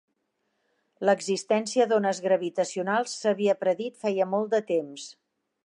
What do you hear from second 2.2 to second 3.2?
gravitacionals